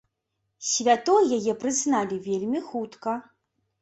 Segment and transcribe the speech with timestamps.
[0.69, 3.13] Святой яе прызналі вельмі хутка.